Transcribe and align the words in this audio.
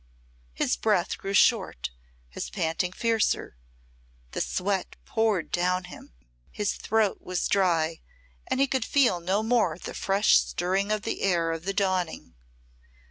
His 0.55 0.77
breath 0.77 1.15
grew 1.19 1.35
short, 1.35 1.91
his 2.27 2.49
panting 2.49 2.91
fiercer, 2.91 3.55
the 4.31 4.41
sweat 4.41 4.95
poured 5.05 5.51
down 5.51 5.83
him, 5.83 6.15
his 6.49 6.73
throat 6.73 7.21
was 7.21 7.47
dry, 7.47 8.01
and 8.47 8.59
he 8.59 8.65
could 8.65 8.83
feel 8.83 9.19
no 9.19 9.43
more 9.43 9.77
the 9.77 9.93
fresh 9.93 10.37
stirring 10.39 10.91
of 10.91 11.03
the 11.03 11.21
air 11.21 11.51
of 11.51 11.65
the 11.65 11.73
dawning. 11.75 12.33